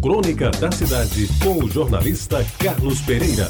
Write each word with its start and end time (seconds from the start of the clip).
Crônica 0.00 0.50
da 0.50 0.70
Cidade, 0.70 1.28
com 1.42 1.64
o 1.64 1.70
jornalista 1.70 2.44
Carlos 2.58 3.00
Pereira. 3.00 3.48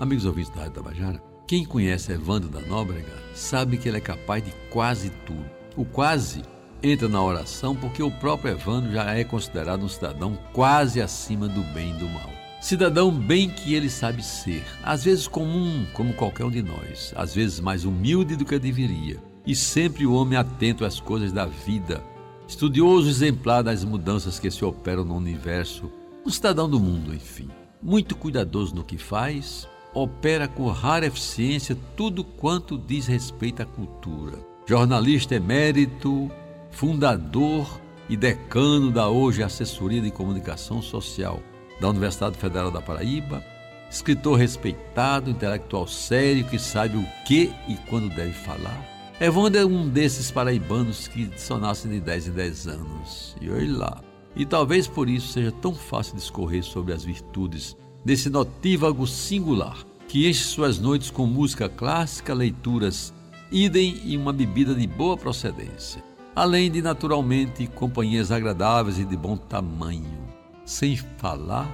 Amigos 0.00 0.24
ouvintes 0.26 0.50
da 0.50 0.62
Rádio 0.62 0.74
Tabajara, 0.74 1.22
quem 1.46 1.64
conhece 1.64 2.12
Evandro 2.12 2.48
da 2.48 2.60
Nóbrega 2.60 3.14
sabe 3.34 3.78
que 3.78 3.88
ele 3.88 3.98
é 3.98 4.00
capaz 4.00 4.44
de 4.44 4.52
quase 4.70 5.10
tudo. 5.24 5.44
O 5.76 5.84
quase 5.84 6.42
entra 6.82 7.08
na 7.08 7.22
oração 7.22 7.74
porque 7.74 8.02
o 8.02 8.10
próprio 8.10 8.52
Evandro 8.52 8.92
já 8.92 9.14
é 9.14 9.24
considerado 9.24 9.84
um 9.84 9.88
cidadão 9.88 10.38
quase 10.52 11.00
acima 11.00 11.48
do 11.48 11.62
bem 11.72 11.90
e 11.90 11.98
do 11.98 12.08
mal. 12.08 12.30
Cidadão 12.60 13.12
bem 13.12 13.48
que 13.48 13.72
ele 13.72 13.88
sabe 13.88 14.22
ser, 14.22 14.64
às 14.82 15.04
vezes 15.04 15.28
comum, 15.28 15.86
como 15.92 16.12
qualquer 16.12 16.44
um 16.44 16.50
de 16.50 16.60
nós, 16.60 17.14
às 17.16 17.32
vezes 17.32 17.60
mais 17.60 17.84
humilde 17.84 18.34
do 18.34 18.44
que 18.44 18.58
deveria, 18.58 19.22
e 19.48 19.56
sempre 19.56 20.06
o 20.06 20.12
homem 20.12 20.38
atento 20.38 20.84
às 20.84 21.00
coisas 21.00 21.32
da 21.32 21.46
vida, 21.46 22.04
estudioso 22.46 23.08
exemplar 23.08 23.64
das 23.64 23.82
mudanças 23.82 24.38
que 24.38 24.50
se 24.50 24.62
operam 24.62 25.06
no 25.06 25.16
universo, 25.16 25.90
um 26.24 26.28
cidadão 26.28 26.68
do 26.68 26.78
mundo, 26.78 27.14
enfim. 27.14 27.48
Muito 27.82 28.14
cuidadoso 28.14 28.74
no 28.74 28.84
que 28.84 28.98
faz, 28.98 29.66
opera 29.94 30.46
com 30.46 30.68
rara 30.68 31.06
eficiência 31.06 31.74
tudo 31.96 32.22
quanto 32.22 32.76
diz 32.76 33.06
respeito 33.06 33.62
à 33.62 33.64
cultura. 33.64 34.38
Jornalista 34.66 35.34
emérito, 35.34 36.30
fundador 36.70 37.80
e 38.06 38.18
decano 38.18 38.90
da 38.90 39.08
hoje 39.08 39.42
Assessoria 39.42 40.02
de 40.02 40.10
Comunicação 40.10 40.82
Social 40.82 41.42
da 41.80 41.88
Universidade 41.88 42.36
Federal 42.36 42.70
da 42.70 42.82
Paraíba, 42.82 43.42
escritor 43.90 44.36
respeitado, 44.36 45.30
intelectual 45.30 45.86
sério 45.86 46.44
que 46.44 46.58
sabe 46.58 46.98
o 46.98 47.06
que 47.24 47.50
e 47.66 47.76
quando 47.88 48.14
deve 48.14 48.32
falar 48.32 48.97
Evandro 49.20 49.60
é 49.60 49.66
um 49.66 49.88
desses 49.88 50.30
paraibanos 50.30 51.08
que 51.08 51.28
só 51.36 51.58
nascem 51.58 51.90
de 51.90 51.98
10 51.98 52.28
em 52.28 52.30
10 52.30 52.66
anos. 52.68 53.36
E 53.40 53.50
olha 53.50 53.76
lá. 53.76 54.00
E 54.36 54.46
talvez 54.46 54.86
por 54.86 55.08
isso 55.08 55.32
seja 55.32 55.50
tão 55.50 55.74
fácil 55.74 56.14
discorrer 56.14 56.62
sobre 56.62 56.92
as 56.92 57.02
virtudes 57.02 57.76
desse 58.04 58.30
notívago 58.30 59.08
singular, 59.08 59.76
que 60.06 60.28
enche 60.28 60.44
suas 60.44 60.78
noites 60.78 61.10
com 61.10 61.26
música 61.26 61.68
clássica, 61.68 62.32
leituras, 62.32 63.12
idem 63.50 64.00
e 64.04 64.16
uma 64.16 64.32
bebida 64.32 64.72
de 64.72 64.86
boa 64.86 65.16
procedência. 65.16 66.00
Além 66.36 66.70
de, 66.70 66.80
naturalmente, 66.80 67.66
companhias 67.66 68.30
agradáveis 68.30 69.00
e 69.00 69.04
de 69.04 69.16
bom 69.16 69.36
tamanho. 69.36 70.28
Sem 70.64 70.96
falar 70.96 71.68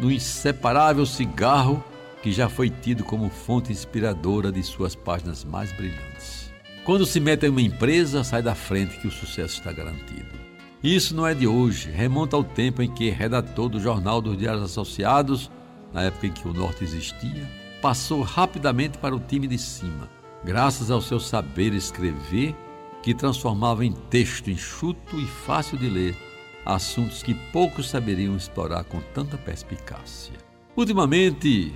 no 0.00 0.10
inseparável 0.10 1.06
cigarro 1.06 1.84
que 2.20 2.32
já 2.32 2.48
foi 2.48 2.68
tido 2.68 3.04
como 3.04 3.30
fonte 3.30 3.70
inspiradora 3.70 4.50
de 4.50 4.62
suas 4.64 4.96
páginas 4.96 5.44
mais 5.44 5.70
brilhantes. 5.72 6.49
Quando 6.84 7.04
se 7.04 7.20
mete 7.20 7.44
em 7.44 7.50
uma 7.50 7.60
empresa, 7.60 8.24
sai 8.24 8.42
da 8.42 8.54
frente 8.54 8.98
que 8.98 9.06
o 9.06 9.10
sucesso 9.10 9.58
está 9.58 9.70
garantido. 9.70 10.40
Isso 10.82 11.14
não 11.14 11.26
é 11.26 11.34
de 11.34 11.46
hoje, 11.46 11.90
remonta 11.90 12.36
ao 12.36 12.42
tempo 12.42 12.80
em 12.82 12.90
que 12.90 13.10
redator 13.10 13.68
do 13.68 13.78
Jornal 13.78 14.22
dos 14.22 14.36
Diários 14.38 14.62
Associados, 14.62 15.50
na 15.92 16.04
época 16.04 16.28
em 16.28 16.32
que 16.32 16.48
o 16.48 16.54
Norte 16.54 16.82
existia, 16.82 17.46
passou 17.82 18.22
rapidamente 18.22 18.96
para 18.96 19.14
o 19.14 19.20
time 19.20 19.46
de 19.46 19.58
cima, 19.58 20.08
graças 20.42 20.90
ao 20.90 21.02
seu 21.02 21.20
saber 21.20 21.74
escrever, 21.74 22.56
que 23.02 23.14
transformava 23.14 23.84
em 23.84 23.92
texto 23.92 24.50
enxuto 24.50 25.20
e 25.20 25.26
fácil 25.26 25.76
de 25.76 25.88
ler 25.88 26.16
assuntos 26.64 27.22
que 27.22 27.34
poucos 27.34 27.90
saberiam 27.90 28.36
explorar 28.36 28.84
com 28.84 29.00
tanta 29.14 29.36
perspicácia. 29.36 30.34
Ultimamente, 30.74 31.74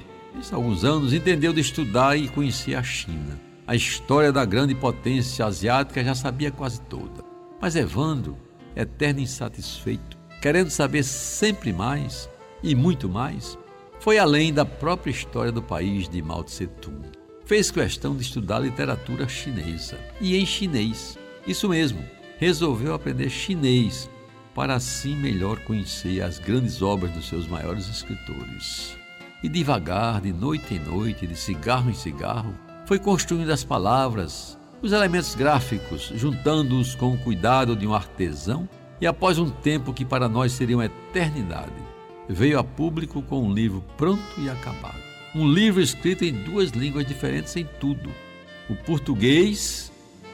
há 0.50 0.56
alguns 0.56 0.82
anos, 0.82 1.12
entendeu 1.12 1.52
de 1.52 1.60
estudar 1.60 2.16
e 2.16 2.28
conhecer 2.28 2.74
a 2.74 2.82
China 2.82 3.53
a 3.66 3.74
história 3.74 4.30
da 4.30 4.44
grande 4.44 4.74
potência 4.74 5.46
asiática 5.46 6.04
já 6.04 6.14
sabia 6.14 6.50
quase 6.50 6.80
toda. 6.82 7.24
Mas 7.60 7.74
Evandro, 7.74 8.36
eterno 8.76 9.20
insatisfeito, 9.20 10.18
querendo 10.42 10.68
saber 10.68 11.02
sempre 11.02 11.72
mais 11.72 12.28
e 12.62 12.74
muito 12.74 13.08
mais, 13.08 13.58
foi 14.00 14.18
além 14.18 14.52
da 14.52 14.66
própria 14.66 15.10
história 15.10 15.50
do 15.50 15.62
país 15.62 16.08
de 16.08 16.20
Mao 16.20 16.44
Tse 16.44 16.66
Tung. 16.66 17.08
Fez 17.46 17.70
questão 17.70 18.14
de 18.14 18.22
estudar 18.22 18.58
literatura 18.58 19.26
chinesa 19.26 19.98
e 20.20 20.36
em 20.36 20.44
chinês. 20.44 21.18
Isso 21.46 21.68
mesmo, 21.68 22.04
resolveu 22.38 22.92
aprender 22.92 23.30
chinês 23.30 24.10
para 24.54 24.74
assim 24.74 25.16
melhor 25.16 25.58
conhecer 25.60 26.22
as 26.22 26.38
grandes 26.38 26.82
obras 26.82 27.12
dos 27.12 27.28
seus 27.28 27.46
maiores 27.46 27.88
escritores. 27.88 28.96
E 29.42 29.48
devagar, 29.48 30.20
de 30.20 30.32
noite 30.32 30.74
em 30.74 30.78
noite, 30.78 31.26
de 31.26 31.36
cigarro 31.36 31.90
em 31.90 31.94
cigarro, 31.94 32.54
foi 32.86 32.98
construindo 32.98 33.50
as 33.50 33.64
palavras, 33.64 34.58
os 34.82 34.92
elementos 34.92 35.34
gráficos, 35.34 36.12
juntando-os 36.14 36.94
com 36.94 37.14
o 37.14 37.18
cuidado 37.18 37.74
de 37.74 37.86
um 37.86 37.94
artesão, 37.94 38.68
e 39.00 39.06
após 39.06 39.38
um 39.38 39.50
tempo 39.50 39.92
que 39.92 40.04
para 40.04 40.28
nós 40.28 40.52
seria 40.52 40.76
uma 40.76 40.84
eternidade, 40.86 41.72
veio 42.28 42.58
a 42.58 42.64
público 42.64 43.22
com 43.22 43.42
um 43.42 43.52
livro 43.52 43.82
pronto 43.96 44.22
e 44.38 44.48
acabado. 44.48 45.02
Um 45.34 45.50
livro 45.50 45.80
escrito 45.80 46.24
em 46.24 46.32
duas 46.32 46.70
línguas 46.70 47.06
diferentes 47.06 47.56
em 47.56 47.66
tudo: 47.80 48.10
o 48.68 48.74
português, 48.74 49.90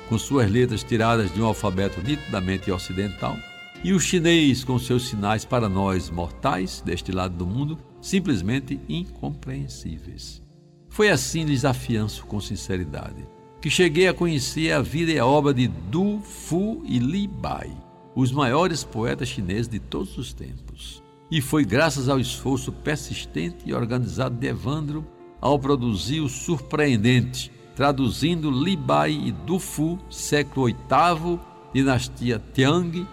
com 0.09 0.19
suas 0.19 0.51
letras 0.51 0.83
tiradas 0.83 1.33
de 1.33 1.41
um 1.41 1.47
alfabeto 1.47 2.03
nitidamente 2.03 2.71
ocidental, 2.71 3.37
e 3.83 3.93
o 3.93 4.01
chinês, 4.01 4.63
com 4.63 4.79
seus 4.79 5.09
sinais 5.09 5.45
para 5.45 5.69
nós 5.69 6.11
mortais 6.11 6.83
deste 6.85 7.13
lado 7.13 7.35
do 7.35 7.47
mundo, 7.47 7.79
simplesmente 8.01 8.79
incompreensíveis. 8.89 10.50
Foi 10.91 11.09
assim, 11.09 11.45
lhes 11.45 11.65
afianço 11.65 12.27
com 12.27 12.41
sinceridade, 12.41 13.27
que 13.61 13.71
cheguei 13.71 14.09
a 14.09 14.15
conhecer 14.15 14.73
a 14.73 14.83
vida 14.83 15.13
e 15.13 15.19
a 15.19 15.25
obra 15.25 15.55
de 15.55 15.69
Du 15.69 16.19
Fu 16.21 16.83
e 16.85 16.99
Li 16.99 17.29
Bai, 17.29 17.71
os 18.15 18.33
maiores 18.33 18.83
poetas 18.83 19.29
chineses 19.29 19.69
de 19.69 19.79
todos 19.79 20.19
os 20.19 20.33
tempos. 20.33 21.01
E 21.31 21.41
foi 21.41 21.65
graças 21.65 22.09
ao 22.09 22.19
esforço 22.19 22.73
persistente 22.73 23.59
e 23.65 23.73
organizado 23.73 24.37
de 24.37 24.49
Evandro 24.49 25.07
ao 25.41 25.61
produzir 25.61 26.21
o 26.21 26.29
surpreendente, 26.29 27.53
traduzindo 27.77 28.51
Li 28.51 28.77
Bai 28.77 29.13
e 29.13 29.31
Du 29.31 29.61
Fu, 29.61 29.97
século 30.11 30.67
VIII, 30.67 31.39
dinastia 31.73 32.43
Tiang, 32.53 33.07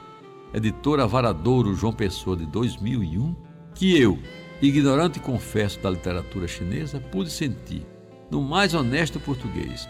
editora 0.52 1.06
Varadouro 1.06 1.76
João 1.76 1.94
Pessoa 1.94 2.36
de 2.36 2.48
2001, 2.48 3.36
que 3.76 3.96
eu, 3.96 4.18
ignorante 4.62 5.20
confesso 5.20 5.80
da 5.80 5.90
literatura 5.90 6.48
chinesa, 6.48 7.00
pude 7.00 7.30
sentir, 7.30 7.86
no 8.30 8.42
mais 8.42 8.74
honesto 8.74 9.20
português, 9.20 9.88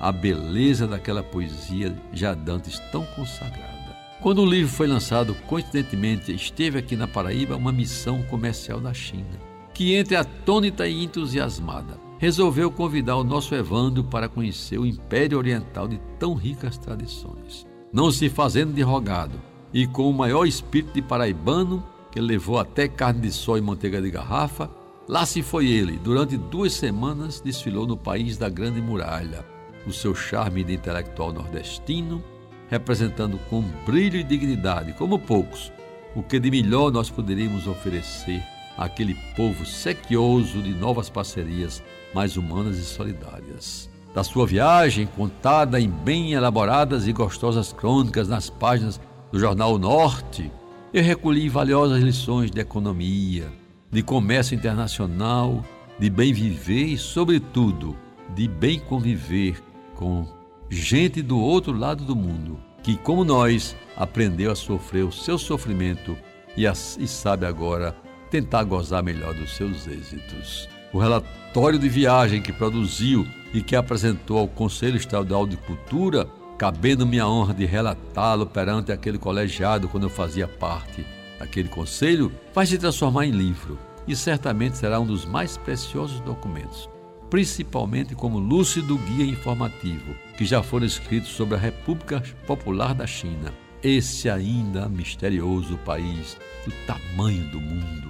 a 0.00 0.10
beleza 0.12 0.86
daquela 0.86 1.22
poesia 1.22 1.94
já 2.12 2.34
dantes 2.34 2.78
tão 2.90 3.04
consagrada. 3.14 3.76
Quando 4.20 4.42
o 4.42 4.46
livro 4.46 4.72
foi 4.72 4.86
lançado, 4.86 5.34
coincidentemente 5.46 6.34
esteve 6.34 6.78
aqui 6.78 6.96
na 6.96 7.06
Paraíba 7.06 7.56
uma 7.56 7.72
missão 7.72 8.22
comercial 8.22 8.80
da 8.80 8.92
China, 8.92 9.38
que 9.72 9.94
entre 9.94 10.16
atônita 10.16 10.88
e 10.88 11.04
entusiasmada, 11.04 11.98
resolveu 12.18 12.70
convidar 12.70 13.16
o 13.16 13.24
nosso 13.24 13.54
Evandro 13.54 14.02
para 14.02 14.28
conhecer 14.28 14.78
o 14.78 14.86
Império 14.86 15.38
Oriental 15.38 15.86
de 15.86 16.00
tão 16.18 16.34
ricas 16.34 16.78
tradições. 16.78 17.66
Não 17.92 18.10
se 18.10 18.28
fazendo 18.28 18.72
de 18.72 18.82
rogado, 18.82 19.40
e 19.72 19.86
com 19.86 20.08
o 20.08 20.14
maior 20.14 20.46
espírito 20.46 20.94
de 20.94 21.02
paraibano, 21.02 21.84
que 22.16 22.20
levou 22.22 22.58
até 22.58 22.88
carne 22.88 23.20
de 23.20 23.30
sol 23.30 23.58
e 23.58 23.60
manteiga 23.60 24.00
de 24.00 24.10
garrafa, 24.10 24.70
lá 25.06 25.26
se 25.26 25.42
foi 25.42 25.66
ele. 25.66 25.98
Durante 25.98 26.34
duas 26.34 26.72
semanas 26.72 27.42
desfilou 27.42 27.86
no 27.86 27.94
país 27.94 28.38
da 28.38 28.48
Grande 28.48 28.80
Muralha, 28.80 29.44
o 29.86 29.92
seu 29.92 30.14
charme 30.14 30.64
de 30.64 30.72
intelectual 30.72 31.30
nordestino, 31.30 32.24
representando 32.70 33.38
com 33.50 33.60
brilho 33.84 34.18
e 34.18 34.22
dignidade, 34.22 34.94
como 34.94 35.18
poucos, 35.18 35.70
o 36.14 36.22
que 36.22 36.40
de 36.40 36.50
melhor 36.50 36.90
nós 36.90 37.10
poderíamos 37.10 37.66
oferecer 37.66 38.42
àquele 38.78 39.14
povo 39.36 39.66
sequioso 39.66 40.62
de 40.62 40.72
novas 40.72 41.10
parcerias 41.10 41.82
mais 42.14 42.38
humanas 42.38 42.78
e 42.78 42.84
solidárias. 42.84 43.90
Da 44.14 44.24
sua 44.24 44.46
viagem, 44.46 45.06
contada 45.06 45.78
em 45.78 45.90
bem 45.90 46.32
elaboradas 46.32 47.06
e 47.06 47.12
gostosas 47.12 47.74
crônicas 47.74 48.26
nas 48.26 48.48
páginas 48.48 48.98
do 49.30 49.38
jornal 49.38 49.76
Norte, 49.76 50.50
eu 50.98 51.02
recolhi 51.02 51.46
valiosas 51.46 52.02
lições 52.02 52.50
de 52.50 52.58
economia, 52.58 53.52
de 53.92 54.02
comércio 54.02 54.54
internacional, 54.54 55.62
de 55.98 56.08
bem 56.08 56.32
viver 56.32 56.86
e, 56.86 56.96
sobretudo, 56.96 57.94
de 58.34 58.48
bem 58.48 58.80
conviver 58.80 59.62
com 59.94 60.26
gente 60.70 61.20
do 61.20 61.38
outro 61.38 61.76
lado 61.76 62.02
do 62.02 62.16
mundo, 62.16 62.58
que, 62.82 62.96
como 62.96 63.26
nós, 63.26 63.76
aprendeu 63.94 64.50
a 64.50 64.54
sofrer 64.54 65.04
o 65.04 65.12
seu 65.12 65.36
sofrimento 65.36 66.16
e, 66.56 66.66
a, 66.66 66.72
e 66.72 67.06
sabe 67.06 67.44
agora 67.44 67.94
tentar 68.30 68.64
gozar 68.64 69.02
melhor 69.02 69.34
dos 69.34 69.54
seus 69.54 69.86
êxitos. 69.86 70.66
O 70.94 70.98
relatório 70.98 71.78
de 71.78 71.90
viagem 71.90 72.40
que 72.40 72.54
produziu 72.54 73.26
e 73.52 73.60
que 73.60 73.76
apresentou 73.76 74.38
ao 74.38 74.48
Conselho 74.48 74.96
Estadual 74.96 75.46
de 75.46 75.58
Cultura 75.58 76.26
cabendo-me 76.58 77.20
a 77.20 77.28
honra 77.28 77.54
de 77.54 77.64
relatá-lo 77.64 78.46
perante 78.46 78.92
aquele 78.92 79.18
colegiado 79.18 79.88
quando 79.88 80.04
eu 80.04 80.10
fazia 80.10 80.48
parte 80.48 81.04
daquele 81.38 81.68
conselho, 81.68 82.32
vai 82.54 82.66
se 82.66 82.78
transformar 82.78 83.26
em 83.26 83.30
livro 83.30 83.78
e 84.06 84.16
certamente 84.16 84.78
será 84.78 84.98
um 84.98 85.06
dos 85.06 85.24
mais 85.24 85.56
preciosos 85.56 86.20
documentos, 86.20 86.88
principalmente 87.28 88.14
como 88.14 88.38
lúcido 88.38 88.96
guia 88.98 89.26
informativo, 89.26 90.14
que 90.36 90.44
já 90.44 90.62
foram 90.62 90.86
escritos 90.86 91.30
sobre 91.30 91.56
a 91.56 91.58
República 91.58 92.22
Popular 92.46 92.94
da 92.94 93.06
China, 93.06 93.52
esse 93.82 94.30
ainda 94.30 94.88
misterioso 94.88 95.76
país 95.78 96.36
do 96.64 96.72
tamanho 96.86 97.44
do 97.50 97.60
mundo. 97.60 98.08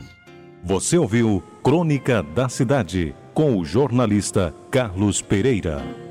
Você 0.62 0.98
ouviu 0.98 1.42
Crônica 1.62 2.22
da 2.22 2.48
Cidade 2.48 3.14
com 3.32 3.56
o 3.56 3.64
jornalista 3.64 4.54
Carlos 4.70 5.22
Pereira. 5.22 6.05